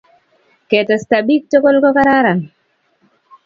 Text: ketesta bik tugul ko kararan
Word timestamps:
ketesta 0.69 1.17
bik 1.27 1.43
tugul 1.51 1.75
ko 1.83 1.89
kararan 1.97 2.39